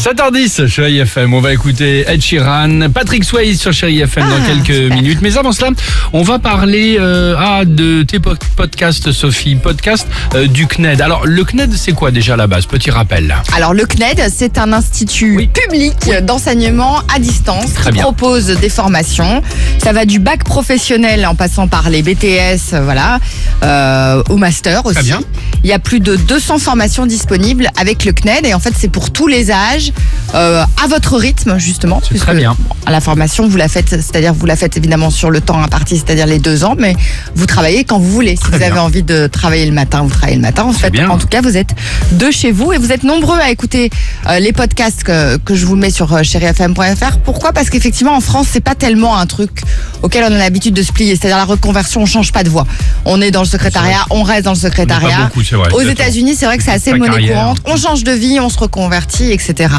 [0.00, 1.34] 7h10, Chérie FM.
[1.34, 4.96] On va écouter Ed Sheeran, Patrick Swayze sur Chérie FM dans Ah, quelques super.
[4.96, 5.18] minutes.
[5.20, 5.68] Mais avant cela,
[6.14, 9.56] on va parler euh, ah, de tes po- podcasts, Sophie.
[9.56, 11.02] Podcast euh, du CNED.
[11.02, 12.64] Alors, le CNED, c'est quoi déjà à la base?
[12.64, 13.34] Petit rappel.
[13.54, 15.48] Alors le CNED, c'est un institut Oui.
[15.52, 18.02] public d'enseignement à distance Très qui bien.
[18.04, 19.42] propose des formations.
[19.84, 23.18] Ça va du bac professionnel en passant par les BTS, voilà,
[23.62, 25.02] euh, au master aussi.
[25.02, 25.20] bien.
[25.62, 28.88] Il y a plus de 200 formations disponibles avec le CNED et en fait c'est
[28.90, 29.89] pour tous les âges,
[30.34, 32.00] euh, à votre rythme justement.
[32.02, 32.56] C'est puisque très bien.
[32.88, 36.26] La formation, vous la faites, c'est-à-dire vous la faites évidemment sur le temps imparti, c'est-à-dire
[36.26, 36.96] les deux ans, mais
[37.34, 38.36] vous travaillez quand vous voulez.
[38.36, 38.82] Si Très vous avez bien.
[38.82, 40.64] envie de travailler le matin, vous travaillez le matin.
[40.64, 41.08] En fait, bien.
[41.08, 41.74] en tout cas, vous êtes
[42.12, 43.90] de chez vous et vous êtes nombreux à écouter
[44.28, 47.18] euh, les podcasts que, que je vous mets sur euh, chérifm.fr.
[47.24, 47.52] Pourquoi?
[47.52, 49.62] Parce qu'effectivement, en France, c'est pas tellement un truc
[50.02, 51.16] auquel on a l'habitude de se plier.
[51.16, 52.66] C'est-à-dire la reconversion, on change pas de voie.
[53.04, 55.24] On est dans le secrétariat, on reste dans le secrétariat.
[55.24, 55.80] beaucoup, vrai, Aux.
[55.90, 57.58] États-Unis, c'est vrai que c'est assez monnaie courante.
[57.64, 59.74] On change de vie, on se reconvertit, etc.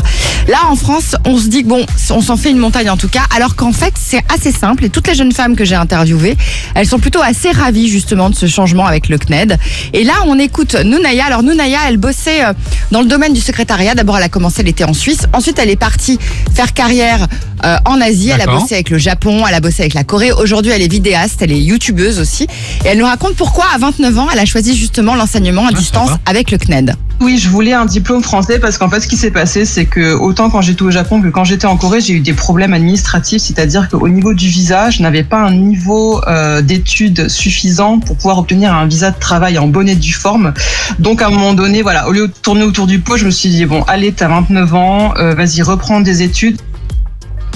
[0.48, 3.08] Là, en France, on se dit que bon, on s'en fait une montagne en tout
[3.08, 4.86] cas, alors qu'en fait, c'est assez simple.
[4.86, 6.36] Et toutes les jeunes femmes que j'ai interviewées,
[6.76, 9.58] elles sont plutôt assez ravies justement de ce changement avec le CNED.
[9.94, 11.26] Et là, on écoute Nounaya.
[11.26, 12.54] Alors Nounaya, elle bossait euh,
[12.92, 13.96] dans le domaine du secrétariat.
[13.96, 15.28] D'abord, elle a commencé, elle était en Suisse.
[15.34, 16.18] Ensuite, elle est partie
[16.54, 17.28] faire carrière
[17.64, 18.30] euh, en Asie.
[18.30, 20.32] Elle a bossé avec le Japon, elle a bossé avec la Corée.
[20.32, 22.44] Aujourd'hui, elle est vidéaste, elle est youtubeuse aussi.
[22.84, 25.78] Et elle nous raconte pourquoi, à 29 ans, elle a choisi justement l'enseignement à Ah,
[25.78, 26.96] distance avec le CNED.
[27.22, 30.16] Oui, je voulais un diplôme français parce qu'en fait, ce qui s'est passé, c'est que
[30.16, 33.44] autant quand j'étais au Japon que quand j'étais en Corée, j'ai eu des problèmes administratifs,
[33.44, 38.40] c'est-à-dire qu'au niveau du visa, je n'avais pas un niveau euh, d'études suffisant pour pouvoir
[38.40, 40.56] obtenir un visa de travail en bonne et due forme.
[40.98, 43.32] Donc, à un moment donné, voilà, au lieu de tourner autour du pot, je me
[43.32, 46.58] suis dit bon, allez, t'as 29 ans, euh, vas-y, reprends des études.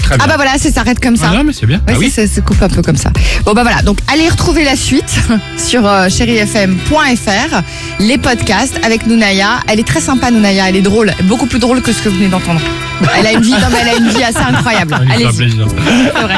[0.06, 1.30] Très Ah bah voilà, ça s'arrête comme ça.
[1.32, 1.80] Ah non, mais c'est bien.
[1.88, 2.10] Oui, Ah oui.
[2.10, 3.10] ça se coupe un peu comme ça.
[3.44, 5.12] Bon bah voilà, donc allez retrouver la suite
[5.58, 7.60] sur euh, chérifm.fr,
[8.00, 9.60] les podcasts avec Nounaya.
[9.68, 12.16] Elle est très sympa Nounaya, elle est drôle, beaucoup plus drôle que ce que vous
[12.16, 12.60] venez d'entendre.
[13.18, 14.92] Elle a une vie, non, mais elle a une vie assez incroyable.
[14.94, 15.66] Ça me fait Allez-y, plaisir.
[16.14, 16.36] c'est vrai.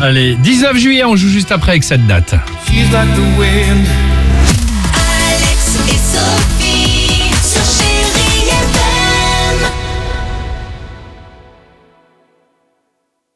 [0.00, 2.34] Allez, 19 juillet, on joue juste après avec cette date.